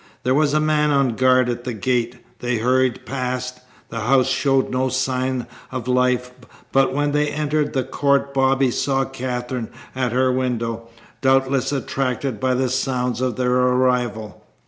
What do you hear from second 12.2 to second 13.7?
by the sounds of their